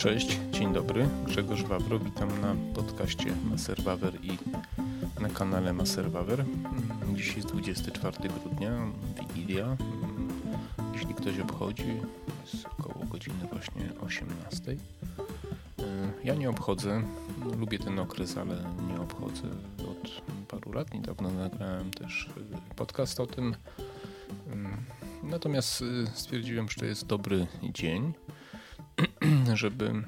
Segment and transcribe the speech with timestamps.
[0.00, 1.08] Cześć, dzień dobry.
[1.26, 4.38] Grzegorz Wawro, witam na podcaście Maser Wawer i
[5.20, 6.44] na kanale Maser Wawer.
[7.14, 8.70] Dziś jest 24 grudnia,
[9.20, 9.76] Wigilia.
[10.94, 11.96] Jeśli ktoś obchodzi,
[12.44, 14.76] jest około godziny właśnie 18.
[16.24, 17.02] Ja nie obchodzę,
[17.58, 18.56] lubię ten okres, ale
[18.88, 20.94] nie obchodzę od paru lat.
[20.94, 22.30] Niedawno nagrałem też
[22.76, 23.54] podcast o tym.
[25.22, 28.12] Natomiast stwierdziłem, że to jest dobry dzień
[29.54, 30.02] żeby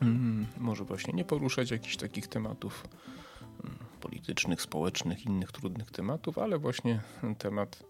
[0.00, 2.84] mm, może właśnie nie poruszać jakichś takich tematów
[3.64, 7.00] mm, politycznych, społecznych, innych trudnych tematów, ale właśnie
[7.38, 7.84] temat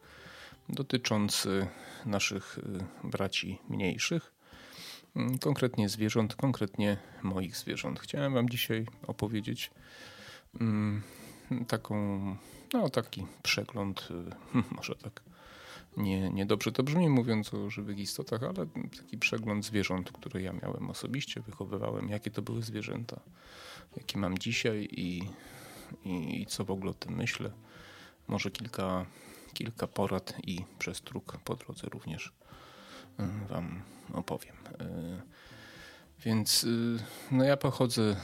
[0.69, 1.67] dotyczący
[2.07, 4.33] naszych y, braci mniejszych,
[5.17, 8.01] mm, konkretnie zwierząt, konkretnie moich zwierząt.
[8.01, 9.71] Chciałem Wam dzisiaj opowiedzieć
[11.69, 12.37] taką,
[12.73, 14.09] no taki przegląd,
[14.55, 15.23] y, może tak
[15.97, 20.91] nie, niedobrze to brzmi mówiąc o żywych istotach, ale taki przegląd zwierząt, które ja miałem
[20.91, 23.21] osobiście, wychowywałem, jakie to były zwierzęta,
[23.97, 25.23] jakie mam dzisiaj i,
[26.05, 27.51] i, i co w ogóle o tym myślę.
[28.29, 29.07] Może kilka,
[29.53, 32.33] kilka porad i przestróg po drodze również
[33.21, 34.57] y, Wam opowiem.
[34.81, 35.23] Y,
[36.25, 36.99] więc y,
[37.31, 38.17] no ja pochodzę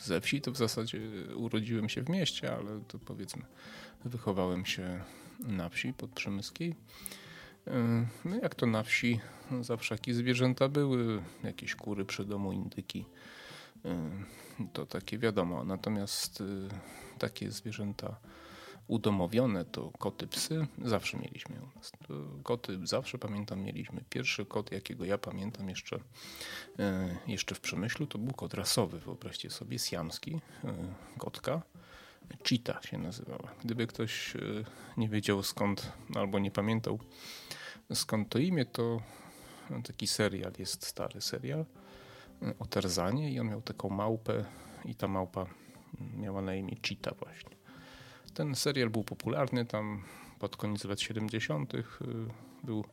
[0.00, 1.00] ze wsi, to w zasadzie
[1.34, 3.42] urodziłem się w mieście, ale to powiedzmy
[4.04, 5.04] wychowałem się
[5.44, 6.74] na wsi podprzemyskiej.
[7.66, 9.20] E, no jak to na wsi,
[9.60, 13.04] zawsze jakieś zwierzęta były, jakieś kury przy domu, indyki.
[13.84, 14.10] E,
[14.72, 15.64] to takie wiadomo.
[15.64, 16.44] Natomiast e,
[17.18, 18.16] takie zwierzęta
[18.88, 21.92] udomowione to koty, psy zawsze mieliśmy u nas.
[22.42, 24.04] Koty zawsze pamiętam mieliśmy.
[24.10, 25.98] Pierwszy kot, jakiego ja pamiętam jeszcze,
[27.26, 28.98] jeszcze w Przemyślu, to był kot rasowy.
[28.98, 30.40] Wyobraźcie sobie, siamski,
[31.18, 31.62] kotka.
[32.48, 33.54] Cheetah się nazywała.
[33.64, 34.40] Gdyby ktoś e,
[34.96, 36.98] nie wiedział skąd, albo nie pamiętał
[37.94, 39.00] skąd to imię, to
[39.84, 41.64] taki serial jest stary serial
[42.42, 44.44] e, o Tarzanie i on miał taką małpę
[44.84, 45.46] i ta małpa
[46.16, 47.56] miała na imię Cheetah właśnie.
[48.34, 50.02] Ten serial był popularny tam
[50.38, 51.74] pod koniec lat 70.
[51.74, 51.82] E,
[52.64, 52.84] był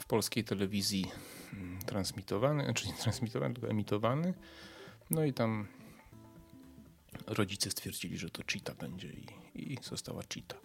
[0.00, 1.06] w polskiej telewizji
[1.52, 4.34] mm, transmitowany, czyli znaczy transmitowany, tylko emitowany.
[5.10, 5.66] No i tam
[7.26, 10.60] rodzice stwierdzili, że to Cheetah będzie i, i została Cheetah.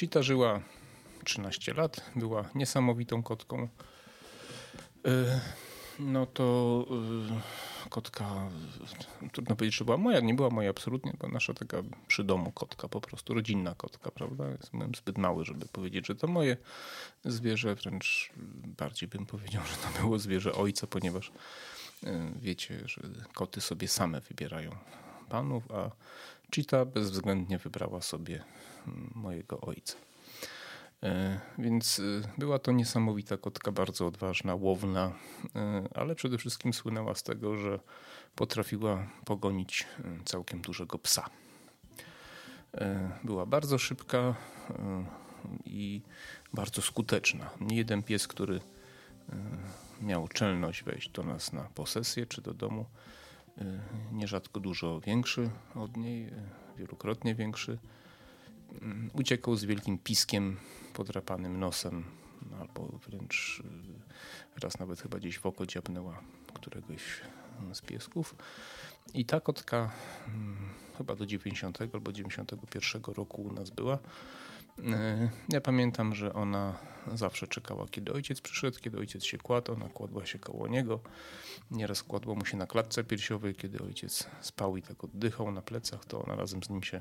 [0.00, 0.60] Cheetah żyła
[1.24, 3.68] 13 lat, była niesamowitą kotką.
[5.06, 5.40] E,
[5.98, 6.86] no to
[7.86, 8.50] e, kotka,
[9.32, 12.88] trudno powiedzieć, że była moja, nie była moja absolutnie, to nasza taka przy domu kotka,
[12.88, 14.48] po prostu rodzinna kotka, prawda?
[14.50, 16.56] Jestem zbyt mały, żeby powiedzieć, że to moje
[17.24, 18.30] zwierzę, wręcz
[18.78, 21.32] bardziej bym powiedział, że to było zwierzę ojca, ponieważ
[22.06, 23.00] e, wiecie, że
[23.34, 24.76] koty sobie same wybierają
[25.34, 25.90] panów, a
[26.54, 28.44] Cheetah bezwzględnie wybrała sobie
[28.86, 29.96] mm, mojego ojca.
[31.02, 35.12] E, więc e, była to niesamowita kotka, bardzo odważna, łowna,
[35.56, 37.80] e, ale przede wszystkim słynęła z tego, że
[38.34, 39.86] potrafiła pogonić
[40.24, 41.30] całkiem dużego psa.
[43.24, 44.34] Była bardzo szybka
[45.64, 46.02] i
[46.52, 47.50] bardzo skuteczna.
[47.60, 48.60] Nie jeden pies, który
[50.02, 52.86] miał czelność wejść do nas na posesję czy do domu,
[54.12, 56.32] nierzadko dużo większy od niej, y,
[56.78, 57.78] wielokrotnie większy.
[58.82, 60.56] Mm, uciekał z wielkim piskiem,
[60.94, 62.04] podrapanym nosem,
[62.60, 63.62] albo wręcz
[64.56, 66.20] y, raz nawet chyba gdzieś w oko dziabnęła
[66.54, 67.02] któregoś
[67.72, 68.34] z piesków.
[69.14, 69.90] I ta kotka
[70.28, 70.56] mm,
[70.98, 73.98] chyba do 90 albo 91 roku u nas była.
[74.78, 76.78] E, ja pamiętam, że ona
[77.14, 81.00] zawsze czekała, kiedy ojciec przyszedł, kiedy ojciec się kładł, ona kładła się koło niego.
[81.70, 86.04] Nieraz kładło mu się na klatce piersiowej, kiedy ojciec spał i tak oddychał na plecach,
[86.04, 87.00] to ona razem z nim się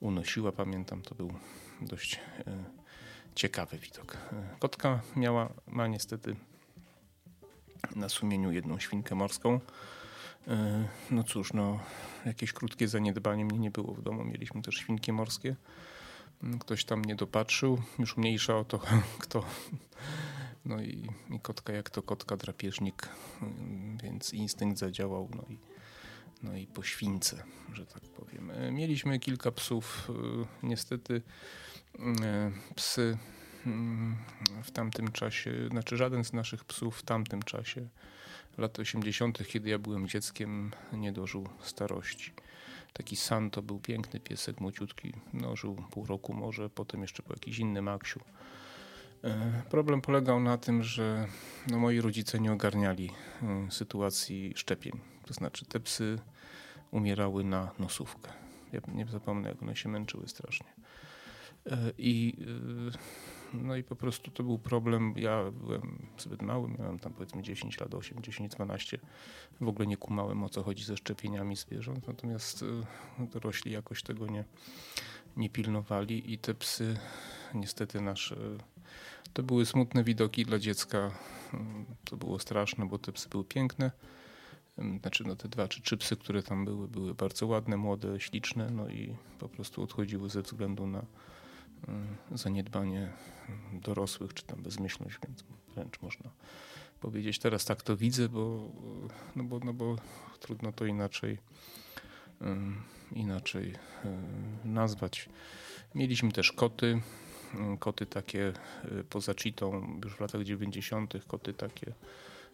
[0.00, 0.52] unosiła.
[0.52, 1.32] Pamiętam, to był
[1.80, 2.64] dość e,
[3.34, 4.16] ciekawy widok.
[4.32, 6.36] E, kotka miała, ma niestety
[7.96, 9.60] na sumieniu jedną świnkę morską.
[11.10, 11.80] No cóż, no,
[12.26, 14.24] jakieś krótkie zaniedbanie mnie nie było w domu.
[14.24, 15.56] Mieliśmy też świnki morskie
[16.60, 18.80] ktoś tam nie dopatrzył, już mniejsza o to
[19.18, 19.44] kto.
[20.64, 23.08] No i, i kotka jak to kotka drapieżnik,
[24.02, 25.58] więc instynkt zadziałał, no i,
[26.42, 28.50] no i po śwince, że tak powiem.
[28.50, 30.10] E, mieliśmy kilka psów,
[30.62, 31.22] e, niestety
[32.22, 33.18] e, psy
[33.66, 34.16] mm,
[34.62, 37.88] w tamtym czasie, znaczy żaden z naszych psów w tamtym czasie,
[38.58, 42.32] latach 80., kiedy ja byłem dzieckiem, nie dożył starości.
[42.94, 47.32] Taki San to był piękny piesek, młociutki, no, żył pół roku może, potem jeszcze po
[47.32, 48.20] jakiś inny Maksiu.
[49.24, 51.26] E, problem polegał na tym, że
[51.70, 53.10] no, moi rodzice nie ogarniali
[53.42, 55.00] e, sytuacji szczepień.
[55.26, 56.18] To znaczy te psy
[56.90, 58.32] umierały na nosówkę.
[58.72, 60.66] Ja nie zapomnę, jak one się męczyły strasznie.
[61.66, 62.36] E, I
[63.54, 65.14] No i po prostu to był problem.
[65.16, 68.98] Ja byłem zbyt mały, miałem tam powiedzmy 10 lat, 8, 10, 12.
[69.60, 72.66] W ogóle nie kumałem o co chodzi ze szczepieniami zwierząt, natomiast y,
[73.18, 74.44] dorośli jakoś tego nie,
[75.36, 76.96] nie pilnowali i te psy
[77.54, 78.36] niestety nasze
[79.34, 81.10] to były smutne widoki dla dziecka.
[82.04, 83.90] To było straszne, bo te psy były piękne.
[85.00, 88.70] Znaczy no te dwa czy trzy psy, które tam były, były bardzo ładne, młode, śliczne,
[88.70, 91.04] no i po prostu odchodziły ze względu na
[92.34, 93.12] zaniedbanie
[93.72, 95.44] dorosłych, czy tam bezmyślność, więc
[95.74, 96.30] wręcz można
[97.00, 97.38] powiedzieć.
[97.38, 98.68] Teraz tak to widzę, bo,
[99.36, 99.96] no bo, no bo
[100.40, 101.38] trudno to inaczej,
[103.12, 103.74] inaczej
[104.64, 105.28] nazwać.
[105.94, 107.00] Mieliśmy też koty,
[107.78, 108.52] koty takie
[109.10, 111.14] poza Cheetą, już w latach 90.
[111.26, 111.92] koty takie,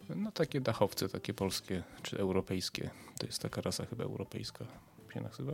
[0.09, 2.89] no takie dachowce, takie polskie czy europejskie.
[3.19, 4.65] To jest taka rasa chyba europejska
[5.13, 5.53] się nazywa.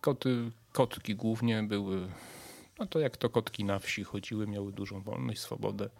[0.00, 2.08] Koty, kotki głównie były
[2.78, 5.90] no to jak to kotki na wsi chodziły, miały dużą wolność, swobodę.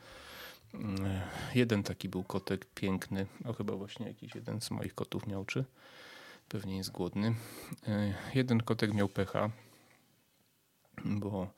[0.75, 1.21] Mm,
[1.55, 5.65] jeden taki był kotek piękny, no chyba właśnie jakiś jeden z moich kotów miał, czy
[6.49, 7.35] pewnie jest głodny.
[7.89, 9.51] E, jeden kotek miał pecha,
[11.05, 11.49] bo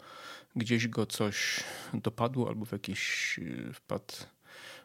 [0.56, 4.14] gdzieś go coś dopadło albo w jakiś e, wpadł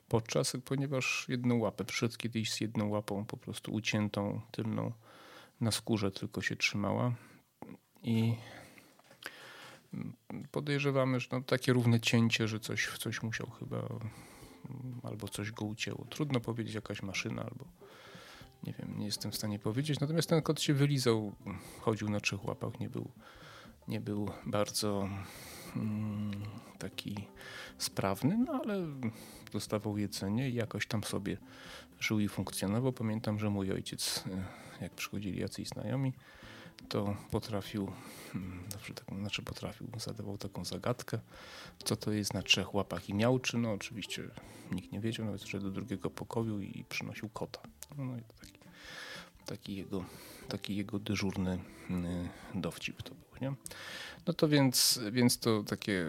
[0.07, 4.91] podczas, ponieważ jedną łapę, przyszedł kiedyś z jedną łapą po prostu uciętą tylną
[5.62, 7.13] na skórze tylko się trzymała
[8.03, 8.35] i
[10.51, 15.66] podejrzewamy, że no, takie równe cięcie, że coś, coś musiał chyba mm, albo coś go
[15.66, 16.06] ucięło.
[16.10, 17.66] Trudno powiedzieć, jakaś maszyna albo
[18.63, 20.00] nie wiem, nie jestem w stanie powiedzieć.
[20.00, 21.36] Natomiast ten kot się wylizał,
[21.81, 23.12] chodził na trzech łapach, nie był,
[23.88, 25.10] nie był bardzo
[25.75, 26.31] mm,
[26.80, 27.28] taki
[27.78, 28.88] sprawny, no ale
[29.51, 31.38] dostawał jedzenie i jakoś tam sobie
[32.00, 32.94] żył i funkcjonował.
[32.94, 34.24] Pamiętam, że mój ojciec,
[34.81, 36.13] jak przychodzili jacyś znajomi,
[36.89, 37.91] to potrafił,
[38.33, 41.19] hmm, zawsze tak, znaczy potrafił, zadawał taką zagadkę,
[41.83, 43.57] co to jest na trzech łapach i miałczy.
[43.57, 44.24] No oczywiście
[44.71, 47.59] nikt nie wiedział, nawet że do drugiego pokoju i przynosił kota.
[47.97, 48.59] No, taki,
[49.45, 50.06] taki, jego,
[50.47, 53.56] taki jego dyżurny hmm, dowcip to był, nie?
[54.27, 56.06] No to więc, więc to takie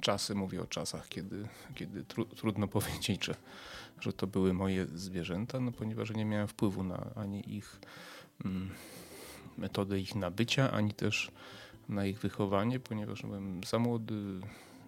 [0.00, 3.34] czasy, mówię o czasach, kiedy, kiedy tru, trudno powiedzieć, że,
[4.00, 7.80] że to były moje zwierzęta, no ponieważ nie miałem wpływu na ani ich
[8.44, 8.70] mm,
[9.58, 11.30] metodę ich nabycia, ani też
[11.88, 14.14] na ich wychowanie, ponieważ byłem za młody,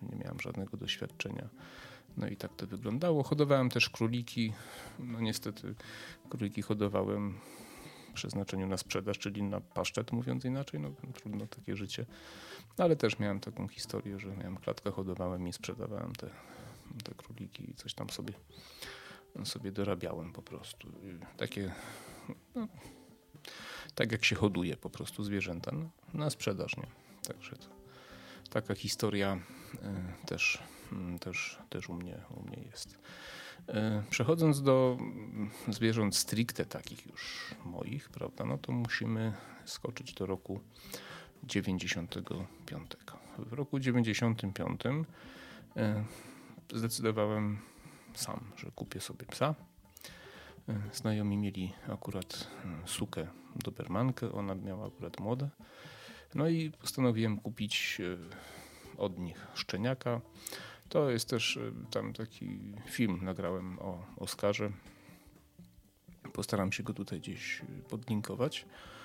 [0.03, 1.49] nie miałem żadnego doświadczenia.
[2.17, 3.23] No i tak to wyglądało.
[3.23, 4.53] Hodowałem też króliki.
[4.99, 5.75] No niestety
[6.29, 7.35] króliki hodowałem
[8.11, 10.81] w przeznaczeniu na sprzedaż, czyli na paszczet, mówiąc inaczej.
[10.81, 12.07] No trudno takie życie.
[12.79, 16.31] Ale też miałem taką historię, że miałem klatkę, hodowałem i sprzedawałem te,
[17.05, 18.33] te króliki i coś tam sobie,
[19.45, 20.89] sobie dorabiałem po prostu.
[20.89, 21.73] I takie
[22.55, 22.69] no,
[23.95, 26.77] tak jak się hoduje po prostu zwierzęta no, na sprzedaż.
[26.77, 26.87] Nie?
[27.29, 27.67] Także to,
[28.51, 29.39] taka historia
[29.75, 30.59] y, też,
[31.17, 32.99] y, też, też u, mnie, u mnie jest.
[33.69, 33.73] Y,
[34.11, 34.99] przechodząc do
[35.69, 39.33] zwierząt stricte takich już moich, prawda, no to musimy
[39.65, 40.61] skoczyć do roku
[41.45, 42.97] 95.
[43.39, 44.83] W roku 95
[46.75, 47.59] zdecydowałem
[48.15, 49.55] sam, że kupię sobie psa.
[50.93, 52.49] Znajomi mieli akurat
[52.87, 55.49] sukę dobermankę, ona miała akurat młode.
[56.35, 60.21] No i postanowiłem kupić e, od nich szczeniaka.
[60.89, 64.71] To jest też e, tam taki film nagrałem o Oskarze.
[66.33, 68.96] Postaram się go tutaj gdzieś podlinkować e,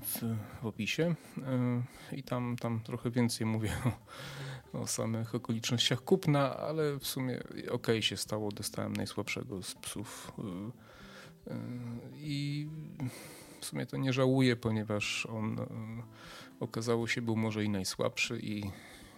[0.00, 1.14] w, opisie.
[2.12, 3.70] I tam, tam trochę więcej mówię
[4.74, 8.52] o, o samych okolicznościach kupna, ale w sumie ok się stało.
[8.52, 10.32] Dostałem najsłabszego z psów.
[12.16, 12.68] I
[13.60, 15.66] w sumie to nie żałuję, ponieważ on e,
[16.60, 18.70] okazało się był może i najsłabszy i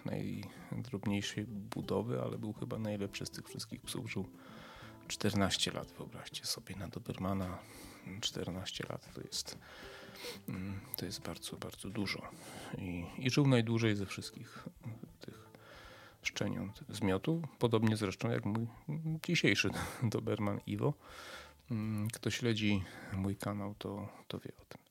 [0.05, 4.11] najdrobniejszej budowy, ale był chyba najlepszy z tych wszystkich psów.
[4.11, 4.26] Żył
[5.09, 7.59] 14 lat, wyobraźcie sobie, na Dobermana
[8.21, 9.59] 14 lat to jest,
[10.97, 12.23] to jest bardzo, bardzo dużo.
[12.78, 14.68] I, i żył najdłużej ze wszystkich
[15.21, 15.49] tych
[16.23, 18.66] szczeniąt zmiotu, podobnie zresztą jak mój
[19.26, 19.71] dzisiejszy
[20.02, 20.94] Doberman Iwo.
[21.71, 24.85] Mm, kto śledzi mój kanał, to, to wie o tym.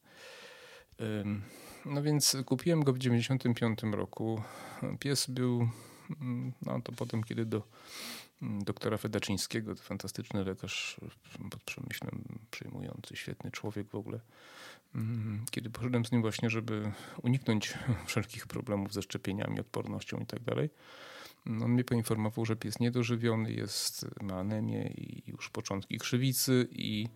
[1.86, 4.42] No więc kupiłem go w 1995 roku.
[5.00, 5.70] Pies był,
[6.22, 7.68] mm, no to potem, kiedy do mm,
[8.44, 11.00] doktora Fedaczyńskiego, to fantastyczny lekarz
[11.52, 14.20] pod przemyślem, przyjmujący, świetny człowiek w ogóle.
[15.52, 16.92] Kiedy poszedłem z nim właśnie, żeby
[17.24, 17.74] uniknąć
[18.08, 20.70] wszelkich problemów ze szczepieniami, odpornością i tak dalej,
[21.46, 27.08] on mnie poinformował, że pies niedożywiony jest, ma anemię i już początki krzywicy i,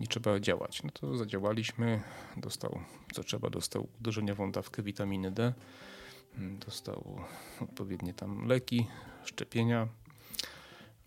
[0.00, 0.82] i trzeba działać.
[0.82, 2.02] No to zadziałaliśmy,
[2.36, 2.80] dostał
[3.12, 5.54] co trzeba, dostał uderzeniową dawkę witaminy D.
[6.36, 7.20] mm, dostał
[7.60, 8.86] odpowiednie tam leki,
[9.24, 9.88] szczepienia.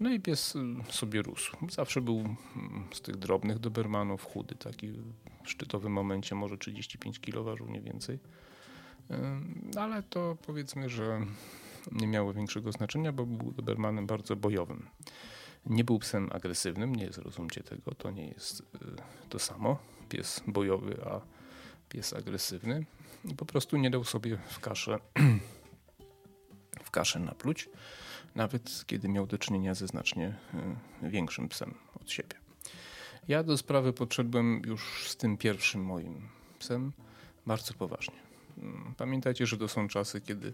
[0.01, 1.57] No i pies y, sobie rósł.
[1.69, 2.37] Zawsze był mm,
[2.93, 4.91] z tych drobnych dobermanów chudy, taki
[5.43, 8.19] w szczytowym momencie może 35 kg ważył, nie więcej.
[9.77, 11.21] Ale to powiedzmy, że
[11.91, 14.89] nie miało większego znaczenia, bo był dobermanem bardzo bojowym.
[15.65, 18.65] Nie był psem agresywnym, nie zrozumcie tego, to nie jest y,
[19.29, 19.77] to samo.
[20.09, 21.21] Pies bojowy, a
[21.89, 22.85] pies agresywny.
[23.37, 24.99] Po prostu nie dał sobie w kaszę,
[26.85, 27.69] w kaszę napluć,
[28.35, 30.35] nawet kiedy miał do czynienia ze znacznie
[31.03, 32.35] y, większym psem od siebie.
[33.27, 36.91] Ja do sprawy podszedłem już z tym pierwszym moim psem
[37.45, 38.15] bardzo poważnie.
[38.57, 40.53] Mm, pamiętajcie, że to są czasy, kiedy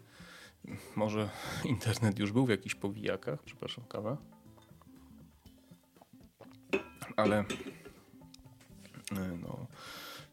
[0.96, 1.30] może
[1.66, 4.18] internet już był w jakichś powijakach, przepraszam, kawa,
[7.16, 7.40] ale
[9.12, 9.68] e, no,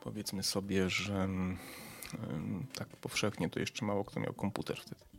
[0.01, 1.59] powiedzmy sobie, że mm,
[2.75, 5.14] tak powszechnie to jeszcze mało kto miał komputer wtedy.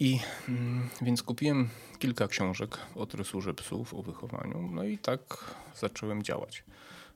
[0.00, 6.22] I mm, więc kupiłem kilka książek o tresurze psów, o wychowaniu, no i tak zacząłem
[6.22, 6.64] działać.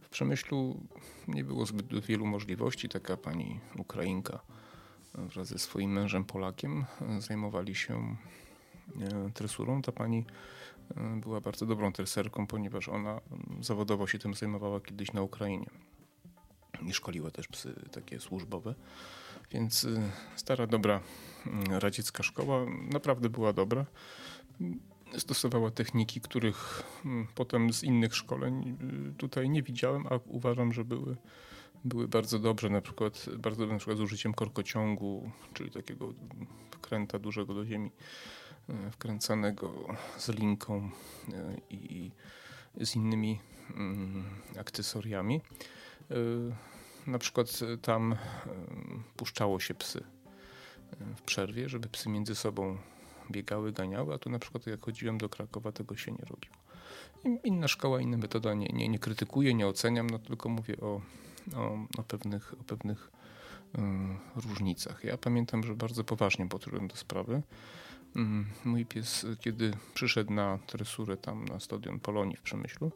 [0.01, 0.81] W Przemyślu
[1.29, 2.89] nie było zbyt wielu możliwości.
[2.89, 4.41] Taka pani Ukrainka
[5.15, 6.85] wraz ze swoim mężem Polakiem
[7.19, 8.17] zajmowali się
[9.01, 9.83] e, tresurą.
[9.83, 10.25] Ta pani
[10.97, 13.21] e, była bardzo dobrą treserką, ponieważ ona
[13.61, 15.71] zawodowo się tym zajmowała kiedyś na Ukrainie
[16.87, 18.75] i szkoliła też psy takie służbowe.
[19.53, 21.01] Więc e, stara, dobra
[21.71, 23.87] radziecka szkoła naprawdę była dobra.
[25.19, 26.83] Stosowała techniki, których
[27.35, 28.77] potem z innych szkoleń
[29.19, 31.17] tutaj nie widziałem, a uważam, że były
[31.85, 36.15] były bardzo dobrze, na przykład bardzo na przykład z użyciem korkociągu, czyli takiego
[36.71, 37.91] wkręta dużego do ziemi,
[38.69, 39.87] e, wkręcanego
[40.19, 40.91] z linką
[41.71, 42.11] i
[42.81, 43.39] z innymi
[43.77, 44.25] mm,
[44.59, 45.41] akcesoriami.
[47.07, 48.17] E, na przykład tam
[49.17, 50.05] puszczało się psy
[51.17, 52.79] w przerwie, żeby psy między sobą
[53.31, 56.55] biegały, ganiały, a tu na przykład jak chodziłem do Krakowa, tego się nie robiło.
[57.45, 61.01] Inna szkoła, inna metoda, nie, nie, nie krytykuję, nie oceniam, no tylko mówię o,
[61.57, 63.11] o, o pewnych, o pewnych
[63.75, 65.05] y, różnicach.
[65.05, 67.43] Ja pamiętam, że bardzo poważnie podszedłem do sprawy.
[68.17, 72.93] Mm, mój pies, kiedy przyszedł na tresurę tam na stadion Polonii w Przemyślu,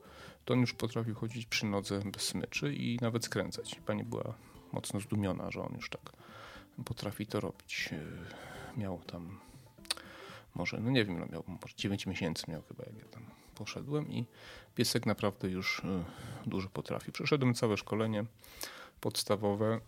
[0.47, 3.81] to on już potrafił chodzić przy nodze bez smyczy i nawet skręcać.
[3.87, 4.35] Pani była
[4.73, 6.13] mocno zdumiona, że on już tak
[6.85, 7.91] potrafi to robić.
[7.93, 9.41] Y, miał tam
[10.55, 13.23] może, no nie wiem, no miał może 9 miesięcy miał chyba, jak ja tam
[13.55, 14.27] poszedłem i
[14.75, 16.05] piesek naprawdę już y,
[16.47, 17.13] dużo potrafi.
[17.13, 18.25] Przeszedłem całe szkolenie
[19.01, 19.75] podstawowe.
[19.75, 19.81] Y,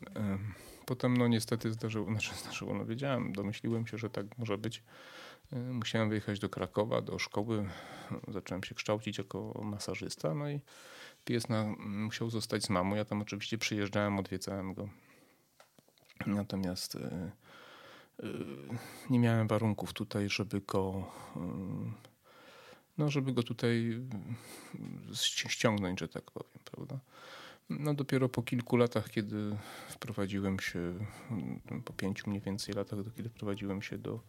[0.87, 4.83] potem no niestety zdarzyło, znaczy zdarzyło, no wiedziałem, domyśliłem się, że tak może być.
[5.53, 7.69] Y, musiałem wyjechać do Krakowa, do szkoły.
[8.29, 10.61] Zacząłem się kształcić jako masażysta, no i
[11.25, 12.97] pies na, musiał zostać z mamą.
[12.97, 14.89] Ja tam oczywiście przyjeżdżałem, odwiedzałem go.
[16.27, 16.99] Natomiast
[19.11, 21.05] nie miałem warunków tutaj, żeby go
[22.99, 24.37] no, żeby go tutaj mm,
[25.49, 26.99] ściągnąć, że tak powiem, prawda?
[27.71, 29.57] No dopiero po kilku latach, kiedy
[29.89, 30.79] wprowadziłem się,
[31.31, 34.21] mm, po pięciu mniej więcej latach, kiedy wprowadziłem się do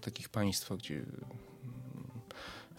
[0.00, 1.04] takich państwa, gdzie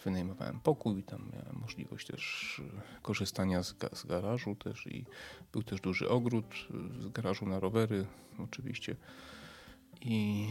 [0.05, 2.61] wynajmowałem pokój, tam miałem możliwość też
[3.01, 5.05] korzystania z, z garażu też i
[5.51, 6.45] był też duży ogród
[6.99, 8.05] z garażu na rowery
[8.39, 8.95] oczywiście
[10.01, 10.47] i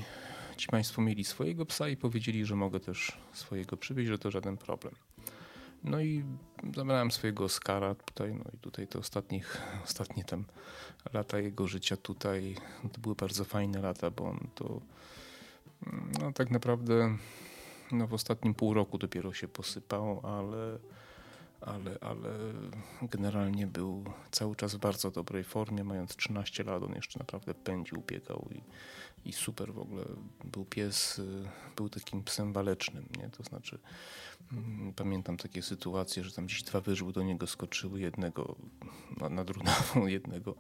[0.57, 4.57] ci Państwo mieli swojego psa i powiedzieli, że mogę też swojego przywieźć, że to żaden
[4.57, 4.95] problem.
[5.85, 6.25] No i
[6.77, 10.45] zabrałem swojego Oscara tutaj, no i tutaj te ostatnich, ostatnie tam
[11.13, 12.57] lata jego życia tutaj,
[12.93, 14.81] to były bardzo fajne lata, bo on to
[16.21, 17.17] no tak naprawdę
[17.93, 20.79] no w ostatnim pół roku dopiero się posypał, ale
[21.61, 22.31] ale, ale
[23.03, 25.85] generalnie był cały czas w bardzo dobrej formie.
[25.85, 28.63] Mając 13 lat, on jeszcze naprawdę pędził, biegał i,
[29.29, 30.05] i super w ogóle.
[30.45, 33.31] Był pies, y, był takim psem walecznym, nie?
[33.31, 33.79] To znaczy,
[34.53, 38.57] mm, pamiętam takie sytuacje, że tam gdzieś dwa wyżły do niego skoczyły, jednego
[39.31, 40.55] nadrunawą, jednego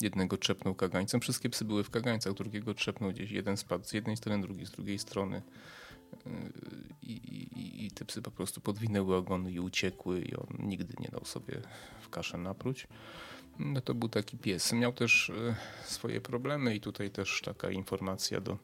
[0.00, 1.20] jednego trzepnął kagańcem.
[1.20, 3.30] Wszystkie psy były w kagańcach, drugiego trzepnął gdzieś.
[3.30, 5.42] Jeden spadł z jednej strony, drugi z drugiej strony.
[7.02, 11.08] I, i, I, te psy po prostu podwinęły ogony i uciekły i on nigdy nie
[11.08, 11.60] dał sobie
[12.00, 12.86] w kaszę napluć.
[13.58, 14.72] No to był taki pies.
[14.72, 18.58] Miał też e, swoje problemy i tutaj też taka informacja do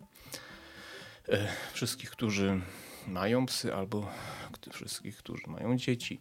[1.28, 2.61] e, wszystkich, którzy
[3.06, 4.11] mają psy albo
[4.73, 6.20] wszystkich, którzy mają dzieci.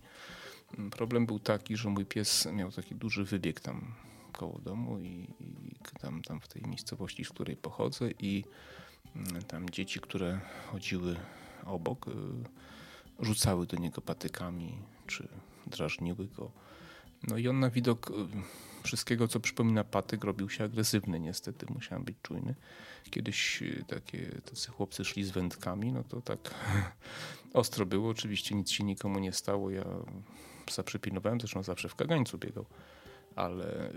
[0.92, 3.94] Problem był taki, że mój pies miał taki duży wybieg tam
[4.32, 8.44] koło domu i, i tam, tam w tej miejscowości, z której pochodzę i
[9.48, 10.40] tam dzieci, które
[10.72, 11.16] chodziły
[11.66, 12.12] obok, y,
[13.20, 15.28] rzucały do niego patykami, czy
[15.68, 16.52] drażniły go.
[17.24, 18.12] No i on na widok
[18.84, 21.66] wszystkiego, co przypomina patyk, robił się agresywny niestety.
[21.70, 22.56] Musiałem być czujny.
[23.10, 26.54] Kiedyś takie tacy chłopcy szli z wędkami, no to tak
[27.54, 28.10] ostro było.
[28.10, 29.70] Oczywiście nic się nikomu nie stało.
[29.70, 29.86] Ja
[30.66, 32.66] psa przypilnowałem, zresztą zawsze w kagańcu biegał
[33.38, 33.94] ale,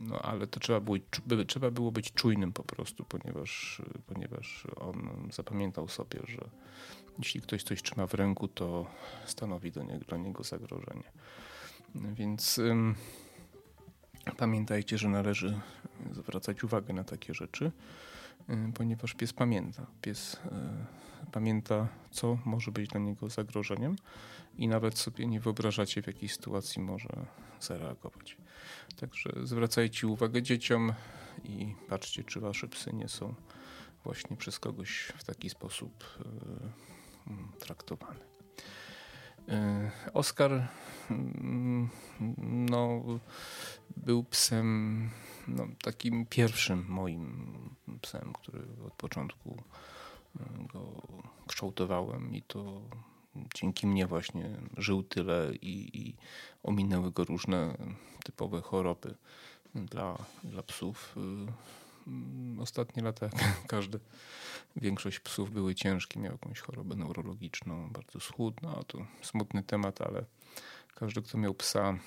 [0.00, 0.96] no, ale to trzeba było,
[1.46, 6.50] trzeba było być czujnym po prostu, ponieważ, ponieważ on zapamiętał sobie, że
[7.18, 8.86] jeśli ktoś coś trzyma w ręku, to
[9.26, 11.12] stanowi do dla niego zagrożenie.
[11.94, 12.94] Więc ym,
[14.36, 15.60] pamiętajcie, że należy
[16.12, 17.72] zwracać uwagę na takie rzeczy,
[18.74, 19.86] ponieważ pies pamięta.
[20.02, 23.96] Pies y, pamięta, co może być dla niego zagrożeniem
[24.58, 27.26] i nawet sobie nie wyobrażacie, w jakiej sytuacji może
[27.60, 28.36] zareagować.
[28.96, 30.92] Także zwracajcie uwagę dzieciom
[31.44, 33.34] i patrzcie, czy wasze psy nie są
[34.04, 36.04] właśnie przez kogoś w taki sposób
[37.26, 38.35] y, traktowane.
[39.48, 40.68] Y, Oskar
[41.10, 41.88] mm,
[42.70, 43.02] no,
[43.96, 45.10] był psem,
[45.48, 47.46] no, takim pierwszym moim
[48.02, 49.62] psem, który od początku
[50.72, 51.02] go
[51.46, 52.80] kształtowałem i to
[53.54, 56.16] dzięki mnie właśnie żył tyle i, i
[56.62, 57.76] ominęły go różne
[58.24, 59.14] typowe choroby
[59.74, 61.16] dla, dla psów.
[62.08, 63.28] Y, ostatnie lata,
[63.68, 64.00] każdy,
[64.76, 68.84] większość psów były ciężkie, miał jakąś chorobę neurologiczną, bardzo schudno.
[68.84, 70.24] To smutny temat, ale
[70.94, 71.98] każdy, kto miał psa,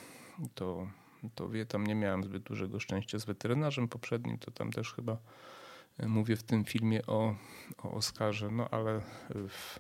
[0.56, 0.88] to,
[1.36, 5.18] to wie, tam nie miałem zbyt dużego szczęścia z weterynarzem poprzednim, to tam też chyba
[6.08, 7.36] mówię w tym filmie o,
[7.78, 9.80] o Oskarze, no ale w,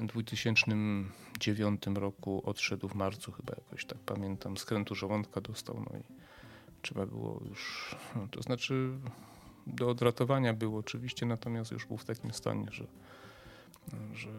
[0.00, 6.02] 2009 roku odszedł w marcu chyba jakoś tak pamiętam, skrętu żołądka dostał, no i
[6.82, 7.94] trzeba było już,
[8.30, 8.98] to znaczy
[9.66, 12.86] do odratowania było oczywiście, natomiast już był w takim stanie, że,
[14.14, 14.30] że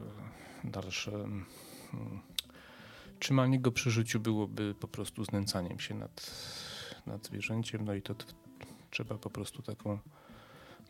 [0.63, 2.21] dalsze hmm,
[3.19, 6.31] trzymanie go przy życiu byłoby po prostu znęcaniem się nad,
[7.05, 8.15] nad zwierzęciem, no i to
[8.91, 9.99] trzeba po prostu taką,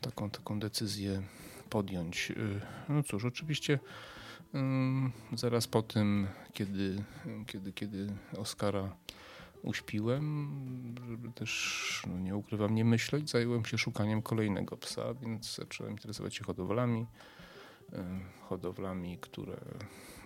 [0.02, 1.22] taką, taką decyzję
[1.70, 2.32] podjąć.
[2.32, 3.80] Y, no cóż, oczywiście
[5.34, 7.04] Zaraz po tym, kiedy,
[7.48, 8.08] kiedy, kiedy
[8.38, 8.96] Oskara
[9.64, 15.92] uśpiłem, żeby też, no nie ukrywam, nie myśleć, zająłem się szukaniem kolejnego psa, więc zacząłem
[15.92, 17.06] interesować się hodowlami.
[18.50, 19.58] Hodowlami, które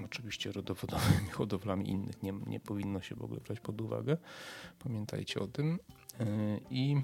[0.05, 4.17] oczywiście rodowodowymi hodowlami innych nie, nie powinno się w ogóle brać pod uwagę.
[4.79, 5.79] Pamiętajcie o tym.
[6.19, 6.25] E,
[6.69, 7.01] I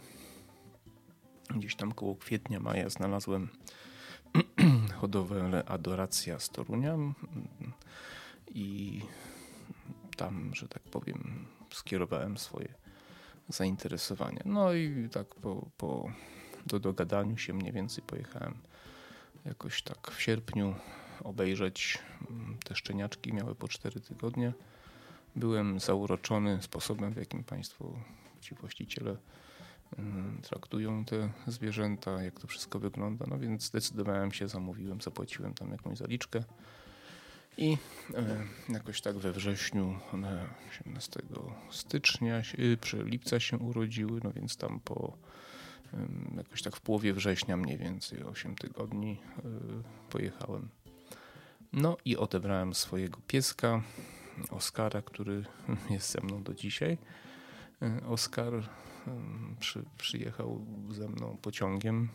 [1.55, 3.49] gdzieś tam koło kwietnia, maja znalazłem
[5.01, 6.97] hodowlę Adoracja z Torunia
[8.47, 9.01] i
[10.15, 12.73] tam, że tak powiem, skierowałem swoje
[13.49, 14.41] zainteresowanie.
[14.45, 16.11] No i tak po, po
[16.65, 18.57] do dogadaniu się mniej więcej pojechałem
[19.45, 20.75] jakoś tak w sierpniu
[21.23, 21.99] obejrzeć
[22.29, 24.53] mm, te szczeniaczki, miały po 4 tygodnie.
[25.35, 27.93] Byłem zauroczony sposobem, w jakim Państwo,
[28.41, 29.17] ci właściciele,
[29.97, 33.25] Mm, traktują te zwierzęta, jak to wszystko wygląda.
[33.29, 36.43] No więc zdecydowałem się, zamówiłem, zapłaciłem tam jakąś zaliczkę.
[37.57, 37.77] I
[38.13, 39.99] e, jakoś tak we wrześniu,
[40.71, 41.21] 18
[41.71, 42.41] stycznia,
[42.81, 45.17] przy lipca się urodziły, no więc tam po
[46.37, 49.41] jakoś tak w połowie września mniej więcej, 8 tygodni e,
[50.09, 50.69] pojechałem.
[51.73, 53.81] No i odebrałem swojego pieska,
[54.49, 55.45] Oskara, który
[55.89, 56.97] jest ze mną do dzisiaj.
[57.81, 58.53] E, Oskar
[59.59, 62.09] przy, przyjechał ze mną pociągiem.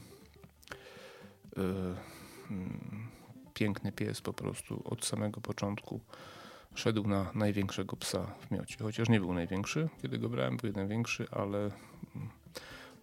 [3.52, 6.00] E, mm, piękny pies po prostu od samego początku
[6.74, 8.76] szedł na największego psa w miocie.
[8.82, 12.30] Chociaż nie był największy, kiedy go brałem, był jeden większy, ale mm,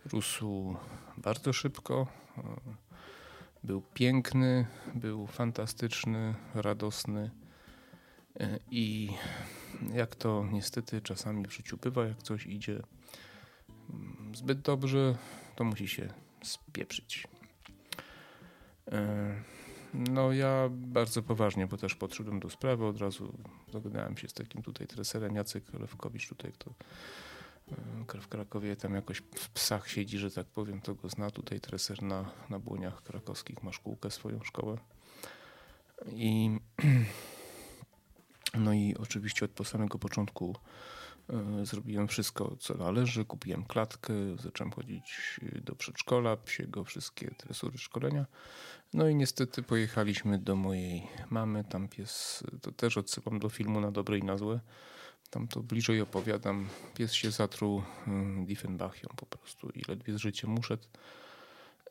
[0.05, 0.75] rósł
[1.17, 2.07] bardzo szybko.
[2.37, 2.41] E,
[3.63, 7.31] był piękny, był fantastyczny, radosny
[8.39, 9.09] e, i
[9.93, 12.83] jak to niestety czasami w życiu bywa, jak coś idzie
[14.33, 15.15] zbyt dobrze,
[15.55, 17.27] to musi się spieprzyć.
[19.93, 23.33] No ja bardzo poważnie, bo też podszedłem do sprawy, od razu
[23.71, 26.73] dogadałem się z takim tutaj treserem Jacek Lewkowicz, tutaj kto
[28.15, 31.31] e, w Krakowie tam jakoś w psach siedzi, że tak powiem, to go zna.
[31.31, 34.77] Tutaj treser na, na błoniach krakowskich ma szkółkę, swoją szkołę.
[36.07, 36.59] I
[38.65, 40.55] no i oczywiście od samego początku
[41.63, 43.25] zrobiłem wszystko, co należy.
[43.25, 44.13] Kupiłem klatkę,
[44.43, 48.25] zacząłem chodzić do przedszkola, psiego, wszystkie tresury szkolenia.
[48.93, 51.63] No i niestety pojechaliśmy do mojej mamy.
[51.63, 54.59] Tam pies, to też odsyłam do filmu na dobre i na złe.
[55.29, 56.69] Tam to bliżej opowiadam.
[56.95, 60.83] Pies się zatruł e, Diefenbachią po prostu i ledwie z życiem uszedł.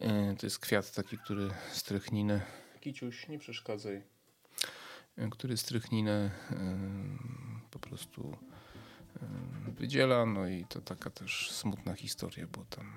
[0.01, 2.41] E, to jest kwiat taki, który strychninę.
[2.81, 4.03] Kiciuś, nie przeszkadzaj.
[5.31, 6.31] Który strychninę
[7.71, 8.37] po prostu
[9.79, 10.27] wydziela.
[10.27, 12.93] No i to taka też smutna historia, bo tam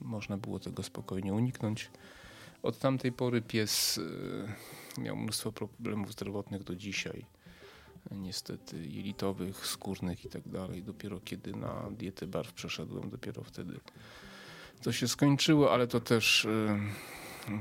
[0.00, 1.90] można było tego spokojnie uniknąć.
[2.62, 4.00] Od tamtej pory pies
[4.98, 7.26] miał mnóstwo problemów zdrowotnych do dzisiaj.
[8.10, 10.82] Niestety jelitowych, skórnych i tak dalej.
[10.82, 13.80] Dopiero kiedy na dietę barw przeszedłem, dopiero wtedy
[14.82, 16.46] to się skończyło, ale to też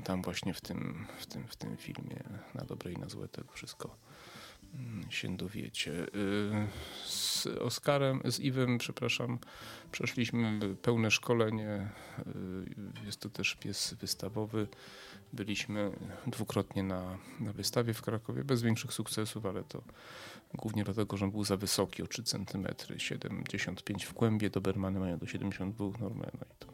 [0.03, 2.23] tam właśnie w tym, w tym, w tym filmie
[2.55, 3.95] na dobre i na złe tego wszystko
[4.73, 5.91] mm, się dowiecie.
[7.43, 9.39] Z Oskarem, z Iwem, przepraszam,
[9.91, 11.89] przeszliśmy pełne szkolenie.
[12.99, 14.67] Y, jest to też pies wystawowy.
[15.33, 15.91] Byliśmy
[16.27, 19.83] dwukrotnie na, na wystawie w Krakowie, bez większych sukcesów, ale to
[20.53, 22.67] głównie dlatego, że on był za wysoki o 3 cm,
[22.99, 26.67] 75 w kłębie, Dobermany mają do 72 normę, no i to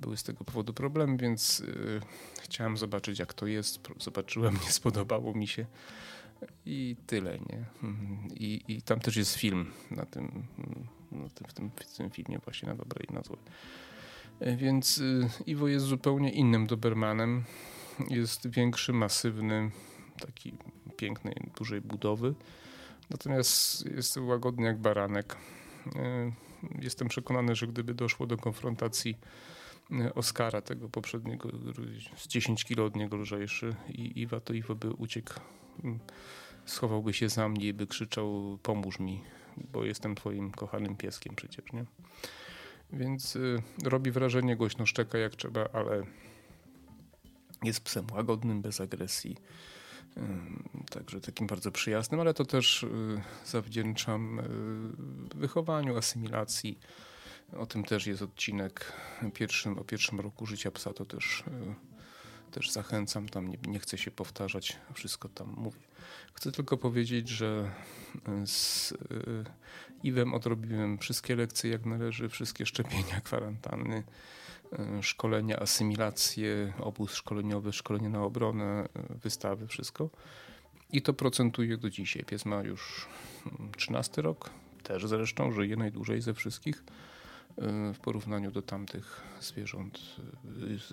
[0.00, 2.00] były z tego powodu problemy, więc y,
[2.42, 3.80] chciałem zobaczyć jak to jest.
[4.00, 5.66] Zobaczyłem, nie spodobało mi się
[6.66, 7.64] i tyle, nie?
[8.34, 10.46] I, i tam też jest film na tym,
[11.12, 13.36] na tym, w, tym, w tym filmie właśnie na dobre i na złe.
[14.56, 17.44] Więc y, Iwo jest zupełnie innym Dobermanem.
[18.08, 19.70] Jest większy, masywny,
[20.20, 20.52] taki
[20.96, 22.34] pięknej, dużej budowy.
[23.10, 25.36] Natomiast jest łagodny jak baranek.
[25.86, 26.32] Y,
[26.82, 29.18] jestem przekonany, że gdyby doszło do konfrontacji
[30.14, 31.48] Oscara, tego poprzedniego,
[32.16, 35.32] z 10 kilo od niego lżejszy i Iwa, to Iwo by uciekł,
[36.64, 39.22] schowałby się za mnie i by krzyczał pomóż mi,
[39.72, 41.84] bo jestem twoim kochanym pieskiem przecież, nie?
[42.92, 46.02] Więc y, robi wrażenie, głośno szczeka jak trzeba, ale
[47.62, 49.36] jest psem łagodnym, bez agresji.
[50.16, 50.20] Y,
[50.90, 52.88] także takim bardzo przyjaznym, ale to też y,
[53.44, 56.78] zawdzięczam y, wychowaniu, asymilacji,
[57.56, 58.92] o tym też jest odcinek
[59.34, 61.44] pierwszym, o pierwszym roku życia psa, to też,
[62.50, 65.80] też zachęcam, tam nie, nie chcę się powtarzać, wszystko tam mówię.
[66.34, 67.70] Chcę tylko powiedzieć, że
[68.28, 68.96] e, z e,
[70.02, 74.04] Iwem odrobiłem wszystkie lekcje jak należy, wszystkie szczepienia, kwarantanny,
[75.02, 78.88] szkolenia, asymilacje, obóz szkoleniowy, szkolenie na obronę,
[79.22, 80.10] wystawy, wszystko.
[80.92, 82.24] I to procentuje do dzisiaj.
[82.24, 83.08] Pies ma już
[83.76, 84.50] 13 mm, rok,
[84.82, 86.84] też zresztą żyje najdłużej ze wszystkich.
[87.58, 90.00] Y, w porównaniu do tamtych zwierząt,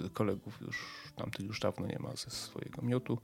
[0.06, 3.18] y, kolegów już, tamtych już dawno nie ma ze swojego miotu.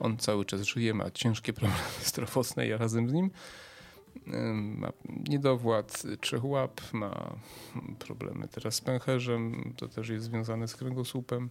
[0.00, 3.30] On cały czas żyje, ma ciężkie problemy zdrowotne, ja razem z nim.
[4.16, 4.92] Y, ma
[5.28, 7.36] niedowład trzech łap, ma
[7.98, 11.50] problemy teraz z pęcherzem, to też jest związane z kręgosłupem.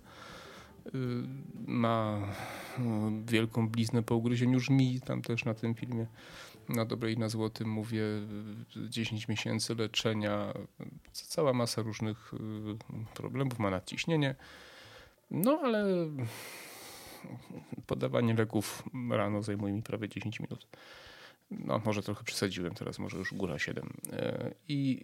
[1.68, 2.22] Ma
[3.26, 6.08] wielką bliznę po ugryzieniu żmii, tam też na tym filmie
[6.70, 8.04] na dobre i na złotym mówię
[8.90, 10.54] 10 miesięcy leczenia,
[11.26, 12.38] cała masa różnych y,
[13.14, 14.36] problemów, ma nadciśnienie.
[15.32, 15.86] No ale
[17.88, 20.68] podawanie leków rano zajmuje mi prawie 10 minut.
[21.52, 23.94] No, może trochę przesadziłem, teraz może już góra 7.
[24.12, 25.00] E, I,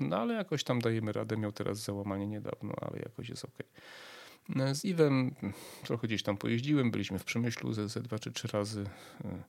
[0.00, 1.36] y, no ale jakoś tam dajemy radę.
[1.36, 3.58] Miał teraz załamanie niedawno, ale jakoś jest ok.
[4.56, 5.34] E, z Iwem
[5.84, 8.84] trochę gdzieś tam pojeździłem, byliśmy w Przemyślu ze, ze dwa czy trzy razy.
[9.24, 9.42] E,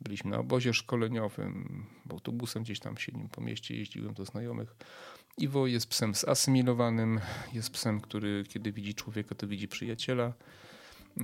[0.00, 4.76] byliśmy na obozie szkoleniowym, autobusem gdzieś tam się nim po mieście jeździłem do znajomych.
[5.38, 7.20] Iwo jest psem zasymilowanym,
[7.52, 10.32] jest psem, który kiedy widzi człowieka, to widzi przyjaciela.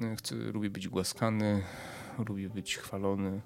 [0.02, 1.62] E, chce, lubi być głaskany,
[2.28, 3.40] lubi być chwalony.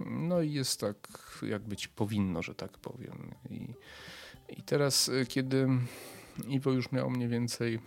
[0.00, 0.96] No i jest tak,
[1.42, 3.34] jak być powinno, że tak powiem.
[3.50, 3.68] I,
[4.48, 5.68] i teraz, kiedy
[6.48, 7.80] Iwo już miał mniej więcej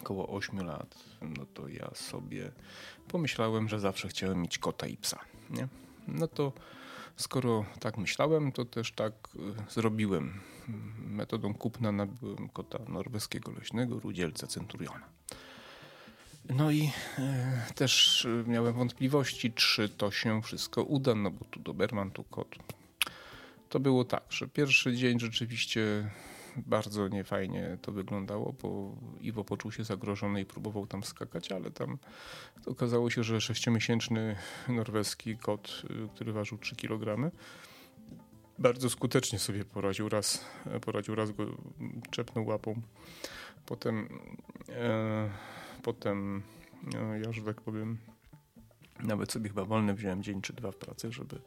[0.00, 2.52] około 8 lat, no to ja sobie
[3.08, 5.20] pomyślałem, że zawsze chciałem mieć kota i psa.
[5.50, 5.68] Nie?
[6.08, 6.52] No to
[7.16, 9.12] skoro tak myślałem, to też tak
[9.68, 10.40] y, zrobiłem.
[10.98, 15.14] Metodą kupna nabyłem kota norweskiego leśnego, rudzielca centuriona.
[16.48, 22.10] No i e, też miałem wątpliwości, czy to się wszystko uda, no bo tu Doberman,
[22.10, 22.48] tu kot.
[23.68, 26.10] To było tak, że pierwszy dzień rzeczywiście
[26.56, 31.98] bardzo niefajnie to wyglądało, bo Iwo poczuł się zagrożony i próbował tam skakać, ale tam
[32.66, 34.36] okazało się, że sześciomiesięczny
[34.68, 37.30] norweski kot, y, który ważył 3 kg,
[38.58, 40.08] bardzo skutecznie sobie poradził.
[40.08, 40.44] Raz,
[40.80, 41.46] poradził, raz go
[42.10, 42.80] czepnął łapą.
[43.66, 44.08] Potem,
[44.68, 45.30] e,
[45.82, 46.42] potem
[46.94, 47.98] e, ja, że tak powiem,
[49.00, 51.40] nawet sobie chyba wolny wziąłem dzień czy dwa w pracy, żeby, e,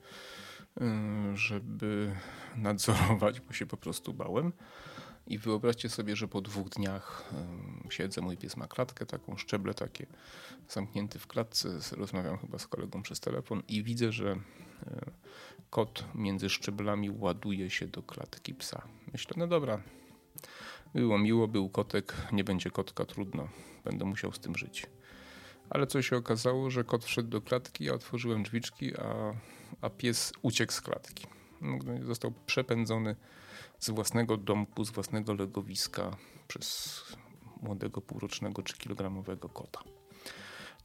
[1.34, 2.16] żeby
[2.56, 4.54] nadzorować, bo się po prostu bałem.
[5.28, 7.34] I wyobraźcie sobie, że po dwóch dniach
[7.90, 10.06] siedzę, mój pies ma klatkę taką, szczeble takie,
[10.70, 15.12] zamknięty w klatce, rozmawiam chyba z kolegą przez telefon i widzę, że e,
[15.70, 18.88] kot między szczeblami ładuje się do klatki psa.
[19.14, 19.82] Myślę, no dobra,
[20.94, 23.50] było miło, był kotek, nie będzie kotka, trudno,
[23.84, 24.88] będę musiał z tym żyć.
[25.70, 29.34] Ale co się okazało, że kot wszedł do klatki, ja otworzyłem drzwiczki, a
[29.82, 31.28] a pies uciekł z klatki.
[31.62, 33.16] No, został przepędzony
[33.80, 37.02] z własnego domku, z własnego legowiska przez
[37.62, 39.84] młodego półrocznego czy kilogramowego kota.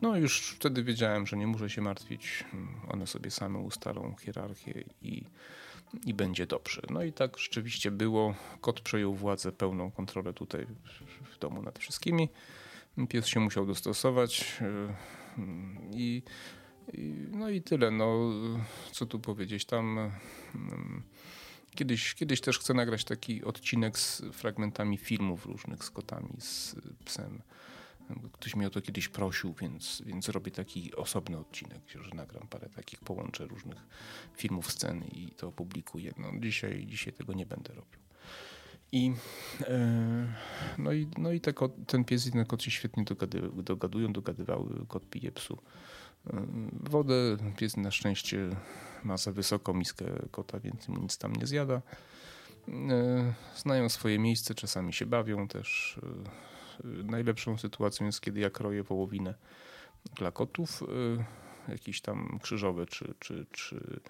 [0.01, 2.45] No już wtedy wiedziałem, że nie muszę się martwić.
[2.89, 5.25] One sobie same ustalą hierarchię i,
[6.07, 6.83] i będzie dobrze.
[6.91, 8.35] No i tak rzeczywiście było.
[8.61, 10.67] Kot przejął władzę, pełną kontrolę tutaj
[11.35, 12.29] w domu nad wszystkimi.
[13.09, 15.45] Pies się musiał dostosować yy,
[15.93, 16.23] i,
[16.93, 17.91] i no i tyle.
[17.91, 18.31] No,
[18.93, 19.65] co tu powiedzieć?
[19.65, 19.99] Tam
[20.55, 21.03] mm,
[21.75, 27.43] kiedyś, kiedyś też chcę nagrać taki odcinek z fragmentami filmów różnych z kotami, z psem.
[28.33, 32.69] Ktoś mnie o to kiedyś prosił, więc, więc robię taki osobny odcinek, że nagram parę
[32.69, 33.87] takich, połączę różnych
[34.37, 36.13] filmów, sceny i to opublikuję.
[36.19, 38.01] No, dzisiaj, dzisiaj tego nie będę robił.
[38.93, 39.13] I,
[39.61, 40.27] e,
[40.79, 44.13] no i, no i te kot, ten pies i ten kot się świetnie dogady, dogadują,
[44.13, 44.87] dogadywały.
[44.89, 45.59] Kot pije psu
[46.27, 46.47] e,
[46.81, 47.15] wodę.
[47.57, 48.49] Pies na szczęście
[49.05, 51.83] ma za wysoką miskę kota, więc mu nic tam nie zjada.
[52.69, 56.01] E, znają swoje miejsce, czasami się bawią też.
[56.85, 59.35] Najlepszą sytuacją jest, kiedy ja kroję wołowinę
[60.17, 60.83] dla kotów,
[61.69, 64.01] jakieś tam krzyżowe czy, czy, czy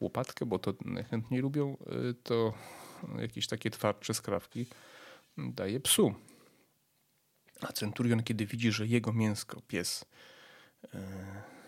[0.00, 1.76] łopatkę, bo to najchętniej lubią,
[2.22, 2.54] to
[3.18, 4.66] jakieś takie twardsze skrawki
[5.38, 6.14] daje psu.
[7.60, 10.04] A centurion, kiedy widzi, że jego mięsko pies
[10.94, 10.98] e,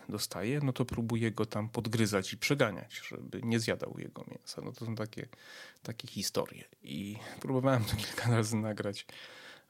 [0.09, 4.61] dostaje, no to próbuje go tam podgryzać i przeganiać, żeby nie zjadał jego mięsa.
[4.65, 5.27] No to są takie,
[5.83, 6.63] takie historie.
[6.83, 9.05] I próbowałem to kilka razy nagrać,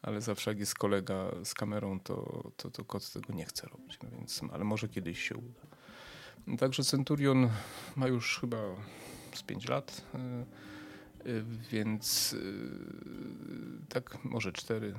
[0.05, 3.97] ale zawsze jak jest kolega z kamerą, to, to, to kot tego nie chce robić.
[4.03, 5.61] No więc, ale może kiedyś się uda.
[6.57, 7.49] Także Centurion
[7.95, 8.57] ma już chyba
[9.33, 10.01] z 5 lat.
[10.13, 10.45] E,
[11.27, 12.69] Y, więc y,
[13.89, 14.93] tak, może cztery,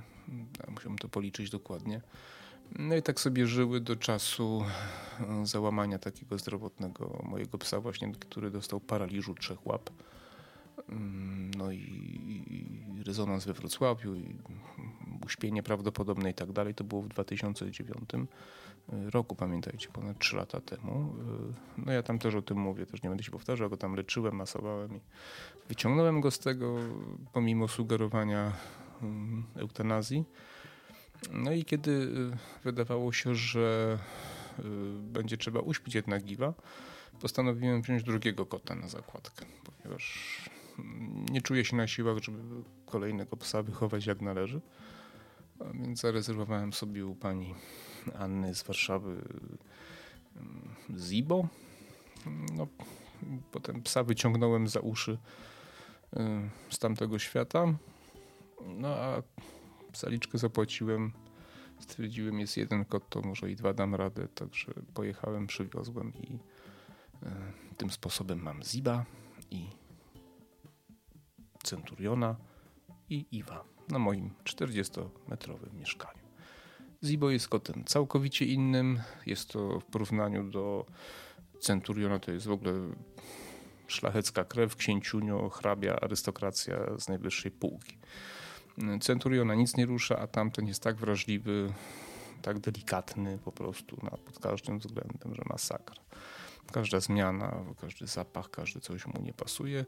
[0.69, 2.01] musiałbym to policzyć dokładnie.
[2.79, 4.65] No i tak sobie żyły do czasu
[5.43, 9.91] załamania takiego zdrowotnego mojego psa właśnie, który dostał paraliżu trzech łap.
[10.89, 14.39] Mm, no i, rezonans we Wrocławiu, i
[15.27, 16.75] uśpienie prawdopodobne i tak dalej.
[16.75, 18.11] To było w 2009
[18.89, 21.15] roku, pamiętajcie, ponad 3 lata temu.
[21.79, 24.37] No ja tam też o tym mówię, też nie będę się powtarzał, go tam leczyłem,
[24.37, 25.01] masowałem i
[25.69, 26.77] wyciągnąłem go z tego,
[27.33, 28.53] pomimo sugerowania
[29.03, 30.25] mm, eutanazji.
[31.33, 33.99] No i kiedy y, wydawało się, że
[34.59, 34.63] y,
[34.99, 36.55] będzie trzeba uśpić jednak Giwa,
[37.21, 40.41] postanowiłem wziąć drugiego kota na zakładkę, ponieważ
[41.31, 42.39] nie czuję się na siłach, żeby
[42.87, 44.61] kolejnego psa wychować jak należy.
[45.75, 47.55] Więc zarezerwowałem sobie u pani
[48.19, 49.11] Anny z Warszawy
[50.37, 51.49] mm, Zibo.
[52.53, 52.67] No,
[53.53, 56.19] potem psa wyciągnąłem za uszy y,
[56.71, 57.75] z tamtego świata.
[58.67, 59.23] No a
[59.95, 61.13] zaliczkę zapłaciłem.
[61.81, 64.29] Stwierdziłem, jest jeden kot, to może i dwa dam radę.
[64.29, 67.29] Także pojechałem, przywiozłem i y,
[67.77, 69.05] tym sposobem mam Ziba
[69.51, 69.69] i
[71.67, 72.37] Centuriona
[73.11, 76.27] i Iwa na moim 40-metrowym mieszkaniu.
[77.05, 79.01] Zibo jest kotem całkowicie innym.
[79.27, 80.87] Jest to w porównaniu do
[81.61, 82.73] Centuriona, to jest w ogóle
[83.87, 87.99] szlachecka krew, księciunio, hrabia, arystokracja z najwyższej półki.
[89.01, 91.73] Centuriona nic nie rusza, a tamten jest tak wrażliwy,
[92.43, 96.03] tak delikatny po prostu na, pod każdym względem, że masakra.
[96.73, 99.85] Każda zmiana, każdy zapach, każdy coś mu nie pasuje.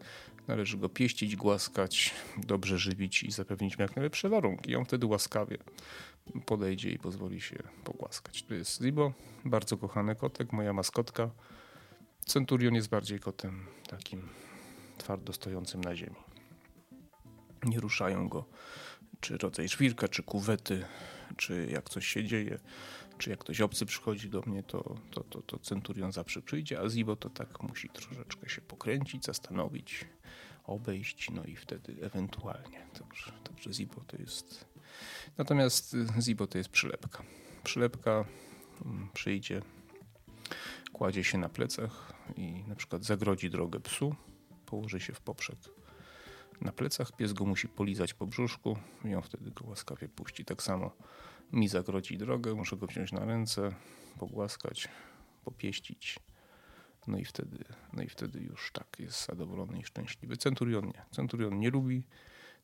[0.48, 4.70] Należy go pieścić, głaskać, dobrze żywić i zapewnić mu jak najlepsze warunki.
[4.70, 5.58] I on wtedy łaskawie
[6.46, 8.42] podejdzie i pozwoli się pogłaskać.
[8.42, 9.12] To jest Zibo,
[9.44, 11.30] bardzo kochany kotek, moja maskotka.
[12.26, 14.28] Centurion jest bardziej kotem takim
[14.98, 16.16] twardo stojącym na ziemi.
[17.64, 18.44] Nie ruszają go
[19.20, 20.84] czy rodzaj żwirka, czy kuwety,
[21.36, 22.58] czy jak coś się dzieje,
[23.18, 26.88] czy jak ktoś obcy przychodzi do mnie, to, to, to, to Centurion zawsze przyjdzie, a
[26.88, 30.04] Zibo to tak musi troszeczkę się pokręcić, zastanowić,
[30.64, 32.86] obejść, no i wtedy ewentualnie.
[32.98, 34.64] Także, także Zibo to jest...
[35.38, 37.22] Natomiast Zibo to jest przylepka.
[37.64, 38.24] Przylepka
[38.84, 39.62] mm, przyjdzie,
[40.92, 44.14] kładzie się na plecach i na przykład zagrodzi drogę psu,
[44.66, 45.58] położy się w poprzek
[46.60, 50.44] na plecach, pies go musi polizać po brzuszku i on wtedy go łaskawie puści.
[50.44, 50.90] Tak samo
[51.52, 53.74] mi zagrodzi drogę, muszę go wziąć na ręce,
[54.18, 54.88] pogłaskać,
[55.44, 56.18] popieścić.
[57.06, 60.36] No i wtedy, no i wtedy już tak jest zadowolony i szczęśliwy.
[60.36, 61.04] Centurion nie.
[61.10, 62.02] Centurion nie lubi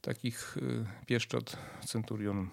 [0.00, 1.56] takich y, pieszczot.
[1.86, 2.50] Centurion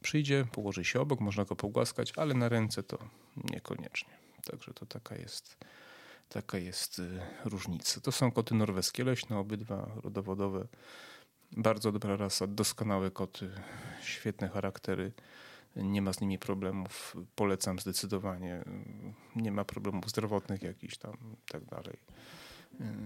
[0.00, 2.98] przyjdzie, położy się obok, można go pogłaskać, ale na ręce to
[3.36, 4.12] niekoniecznie.
[4.50, 5.56] Także to taka jest,
[6.30, 8.00] taka jest y, różnica.
[8.00, 10.66] To są koty norweskie leśne, obydwa rodowodowe
[11.56, 13.50] bardzo dobra rasa, doskonałe koty,
[14.02, 15.12] świetne charaktery.
[15.76, 17.16] Nie ma z nimi problemów.
[17.34, 18.64] Polecam zdecydowanie.
[19.36, 21.96] Nie ma problemów zdrowotnych jakichś tam i tak dalej.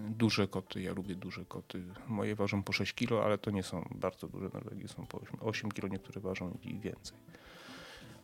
[0.09, 1.83] Duże koty, ja lubię duże koty.
[2.07, 5.37] Moje ważą po 6 kg, ale to nie są bardzo duże Norwegie, są po 8,
[5.39, 7.17] 8 kg, niektóre ważą i więcej.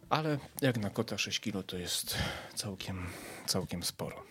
[0.09, 2.17] Ale jak na kota 6 kg to jest
[2.55, 3.05] całkiem,
[3.45, 4.23] całkiem sporo.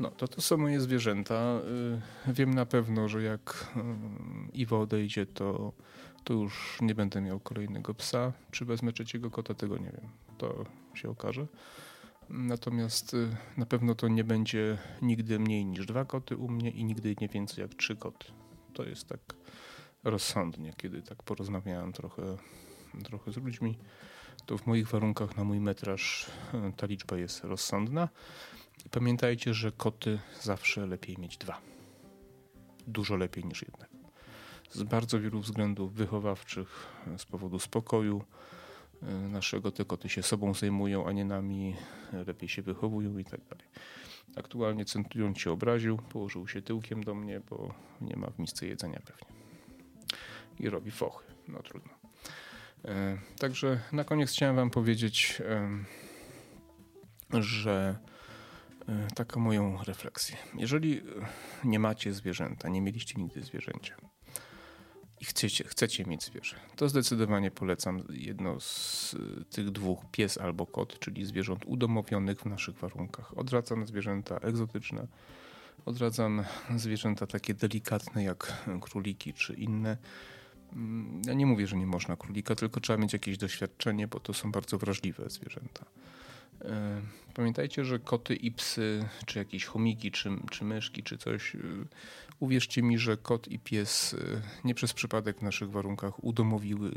[0.00, 1.60] No, to to są moje zwierzęta.
[2.28, 3.80] Y, wiem na pewno, że jak y,
[4.52, 5.72] Iwo odejdzie, to,
[6.24, 8.32] to już nie będę miał kolejnego psa.
[8.50, 10.10] Czy wezmę trzeciego kota, tego nie wiem.
[10.38, 11.46] To się okaże.
[12.28, 16.84] Natomiast y, na pewno to nie będzie nigdy mniej niż dwa koty u mnie i
[16.84, 18.26] nigdy nie więcej jak trzy koty.
[18.72, 19.20] To jest tak
[20.04, 22.36] rozsądnie, kiedy tak porozmawiałem trochę,
[23.04, 23.78] trochę z ludźmi,
[24.46, 26.30] to w moich warunkach na mój metraż
[26.76, 28.08] ta liczba jest rozsądna.
[28.90, 31.60] Pamiętajcie, że koty zawsze lepiej mieć dwa.
[32.86, 34.10] Dużo lepiej niż jednego.
[34.70, 36.86] Z bardzo wielu względów wychowawczych,
[37.18, 38.24] z powodu spokoju
[39.02, 41.76] e, naszego, te koty się sobą zajmują, a nie nami,
[42.26, 43.66] lepiej się wychowują i tak dalej.
[44.36, 49.00] Aktualnie centurion się obraził, położył się tyłkiem do mnie, bo nie ma w misce jedzenia
[49.04, 49.36] pewnie.
[50.58, 51.24] I robi fochy.
[51.48, 51.92] No trudno.
[52.84, 55.42] E, także na koniec chciałem Wam powiedzieć,
[57.40, 58.19] że E,
[59.14, 60.36] taką moją refleksję.
[60.54, 61.02] Jeżeli e,
[61.64, 63.96] nie macie zwierzęta, nie mieliście nigdy zwierzęcia
[65.20, 70.66] i chcecie, chcecie mieć zwierzę, to zdecydowanie polecam jedno z e, tych dwóch, pies albo
[70.66, 73.38] kot, czyli zwierząt udomowionych w naszych warunkach.
[73.38, 75.06] Odradzam zwierzęta egzotyczne,
[75.84, 76.44] odradzam
[76.76, 79.96] zwierzęta takie delikatne jak króliki czy inne.
[80.72, 84.34] Mm, ja nie mówię, że nie można królika, tylko trzeba mieć jakieś doświadczenie, bo to
[84.34, 85.84] są bardzo wrażliwe zwierzęta.
[86.64, 87.00] E,
[87.34, 91.58] pamiętajcie, że koty i psy, czy jakieś chomiki, czy, czy myszki, czy coś, e,
[92.40, 96.92] uwierzcie mi, że kot i pies e, nie przez przypadek w naszych warunkach udomowiły,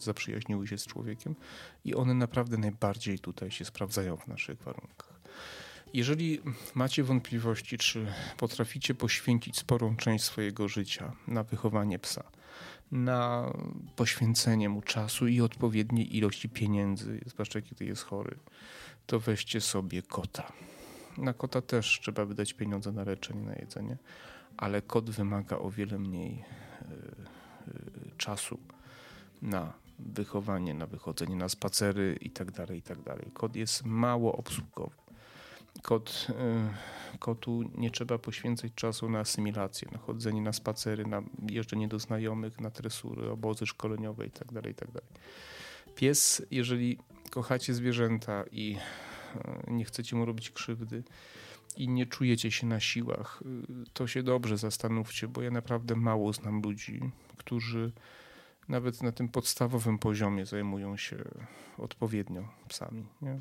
[0.00, 1.34] zaprzyjaźniły się z człowiekiem
[1.84, 5.18] i one naprawdę najbardziej tutaj się sprawdzają w naszych warunkach.
[5.94, 6.40] Jeżeli
[6.74, 12.24] macie wątpliwości, czy potraficie poświęcić sporą część swojego życia na wychowanie psa,
[12.92, 13.52] na
[13.96, 18.38] poświęcenie mu czasu i odpowiedniej ilości pieniędzy, zwłaszcza kiedy jest chory,
[19.08, 20.52] to weźcie sobie kota.
[21.18, 23.96] Na kota też trzeba wydać pieniądze na leczenie, na jedzenie,
[24.56, 26.44] ale kot wymaga o wiele mniej yy,
[28.16, 28.58] czasu
[29.42, 32.98] na wychowanie, na wychodzenie na spacery i tak dalej, i tak.
[33.34, 34.96] Kot jest mało obsługowy.
[35.82, 41.88] Kot, yy, kotu nie trzeba poświęcać czasu na asymilację, na chodzenie na spacery, na jeżdżenie
[41.88, 45.08] do znajomych, na tresury, obozy szkoleniowe i tak dalej, i dalej.
[45.94, 46.98] Pies, jeżeli
[47.30, 48.76] kochacie zwierzęta i
[49.34, 51.02] e, nie chcecie mu robić krzywdy
[51.76, 53.46] i nie czujecie się na siłach, e,
[53.92, 57.00] to się dobrze zastanówcie, bo ja naprawdę mało znam ludzi,
[57.36, 57.92] którzy
[58.68, 61.24] nawet na tym podstawowym poziomie zajmują się
[61.78, 63.06] odpowiednio psami.
[63.22, 63.40] Nie?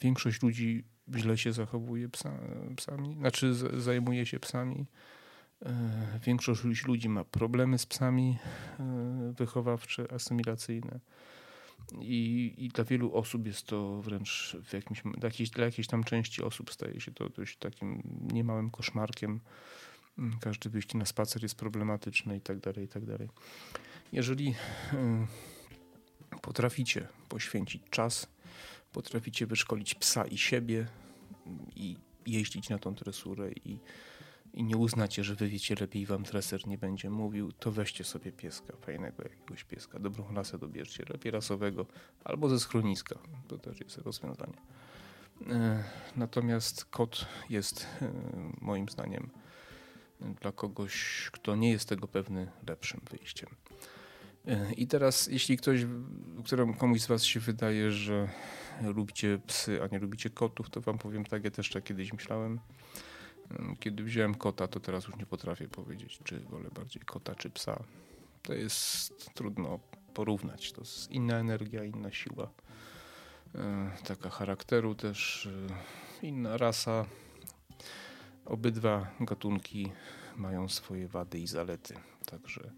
[0.00, 0.84] Większość ludzi
[1.16, 2.32] źle się zachowuje psa,
[2.76, 4.86] psami, znaczy zajmuje się psami.
[5.62, 8.38] E, większość ludzi ma problemy z psami
[9.38, 11.00] wychowawcze, asymilacyjne.
[12.00, 16.04] I, I dla wielu osób jest to wręcz w jakimś, dla, jakiejś, dla jakiejś tam
[16.04, 19.40] części osób staje się to dość takim niemałym koszmarkiem.
[20.18, 23.28] Mm, każdy wyjście na spacer jest problematyczne i tak dalej, i tak dalej.
[24.12, 24.54] Jeżeli
[24.92, 28.28] y, potraficie poświęcić czas,
[28.92, 30.86] potraficie wyszkolić psa i siebie
[31.76, 33.78] i jeździć na tą tresurę i
[34.54, 38.32] i nie uznacie, że wy wiecie lepiej wam treser nie będzie mówił, to weźcie sobie
[38.32, 41.86] pieska, fajnego jakiegoś pieska, dobrą rasę dobierzcie, lepiej rasowego,
[42.24, 44.56] albo ze schroniska, to też jest rozwiązanie.
[45.50, 45.84] E,
[46.16, 48.12] natomiast kot jest e,
[48.60, 49.30] moim zdaniem
[50.40, 53.50] dla kogoś, kto nie jest tego pewny, lepszym wyjściem.
[54.46, 55.80] E, I teraz, jeśli ktoś,
[56.44, 58.28] któremu komuś z Was się wydaje, że
[58.82, 62.60] lubicie psy, a nie lubicie kotów, to Wam powiem tak, ja też tak kiedyś myślałem.
[63.80, 67.82] Kiedy wziąłem kota, to teraz już nie potrafię powiedzieć, czy wolę bardziej kota, czy psa.
[68.42, 69.78] To jest trudno
[70.14, 70.72] porównać.
[70.72, 72.50] To jest inna energia, inna siła.
[73.54, 75.48] E, taka charakteru też,
[76.22, 77.06] e, inna rasa.
[78.44, 79.92] Obydwa gatunki
[80.36, 81.94] mają swoje wady i zalety.
[82.26, 82.70] Także,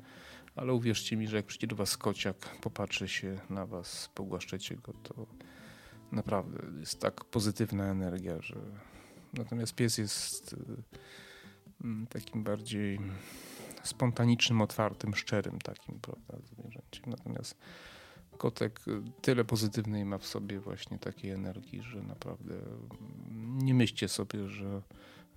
[0.57, 4.93] ale uwierzcie mi, że jak przyjdzie do was kociak, popatrzy się na was, pogłaszczecie go,
[4.93, 5.27] to
[6.13, 8.57] naprawdę jest tak pozytywna energia, że
[9.39, 10.57] Natomiast pies jest y,
[11.85, 13.01] mm, takim bardziej
[13.83, 17.05] spontanicznym, otwartym, szczerym takim, prawda, zwierzęciem.
[17.07, 17.59] Natomiast
[18.39, 24.09] kotek y, tyle pozytywnej ma w sobie właśnie takiej energii, że naprawdę mm, nie myślcie
[24.09, 24.83] sobie, że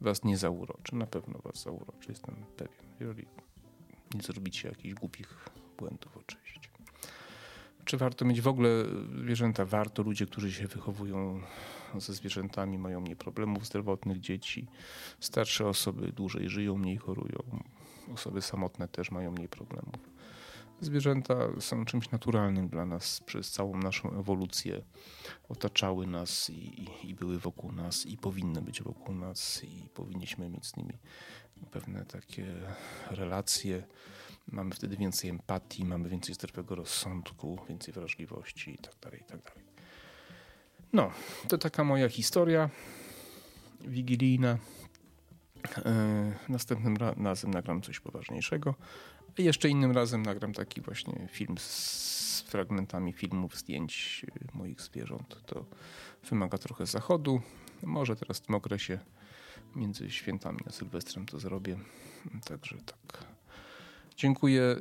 [0.01, 0.95] was nie zauroczy.
[0.95, 3.27] Na pewno was zauroczy, jestem pewien, jeżeli
[4.15, 6.66] nie zrobicie jakichś głupich błędów oczywiście.
[7.87, 8.69] Czy warto mieć w ogóle
[9.23, 9.65] zwierzęta?
[9.65, 10.03] Warto.
[10.03, 11.41] Ludzie, którzy się wychowują
[11.97, 14.67] ze zwierzętami, mają mniej problemów zdrowotnych, dzieci.
[15.19, 17.39] Starsze osoby dłużej żyją, mniej chorują.
[18.13, 20.17] Osoby samotne też mają mniej problemów.
[20.81, 24.81] Zwierzęta są czymś naturalnym dla nas przez całą naszą ewolucję.
[25.49, 30.49] Otaczały nas i, i, i, były wokół nas i powinny być wokół nas i powinniśmy
[30.49, 30.93] mieć z nimi
[31.71, 32.45] pewne takie
[33.09, 33.83] relacje.
[34.47, 38.97] Mamy wtedy więcej empatii, mamy więcej zdrowego rozsądku, więcej wrażliwości itd.
[38.99, 39.43] Tak itd.
[39.43, 39.67] Tak
[40.93, 41.11] no,
[41.47, 42.69] to taka moja historia
[43.81, 44.57] wigilijna.
[45.85, 48.75] E, następnym razem nagram coś poważniejszego.
[49.37, 55.41] Jeszcze innym razem nagram taki właśnie film z fragmentami filmów, zdjęć e, moich zwierząt.
[55.45, 55.65] To
[56.29, 57.41] wymaga trochę zachodu.
[57.83, 58.99] Może teraz w tym okresie
[59.75, 61.77] między świętami a Sylwestrem to zrobię.
[62.45, 63.36] Także tak.
[64.17, 64.63] Dziękuję.
[64.63, 64.77] E,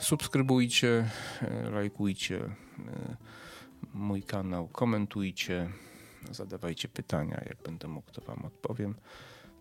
[0.00, 1.10] subskrybujcie,
[1.70, 2.40] lajkujcie
[3.94, 5.70] mój kanał, komentujcie,
[6.30, 7.40] zadawajcie pytania.
[7.46, 8.94] Jak będę mógł, to Wam odpowiem.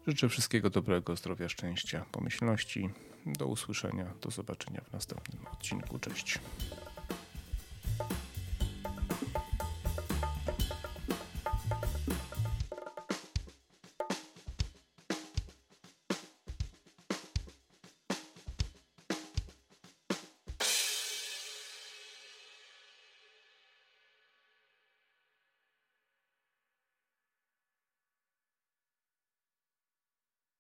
[0.08, 2.90] Życzę wszystkiego dobrego, zdrowia, szczęścia, pomyślności.
[3.26, 6.00] Do usłyszenia, do zobaczenia w następnym odcinku.
[6.00, 6.40] Cześć.